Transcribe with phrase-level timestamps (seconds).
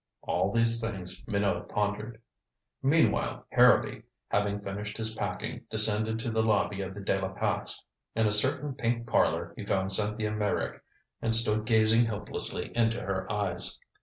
[0.23, 2.19] All these things Minot pondered.
[2.81, 7.83] Meanwhile Harrowby, having finished his packing, descended to the lobby of the De la Pax.
[8.15, 10.81] In a certain pink parlor he found Cynthia Meyrick,
[11.21, 13.77] and stood gazing helplessly into her eyes.